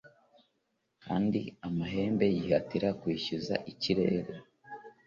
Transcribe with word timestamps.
kandi 1.03 1.39
amahembe 1.67 2.25
yihatira 2.35 2.89
kwishyuza 3.01 3.55
ikirere. 3.71 4.31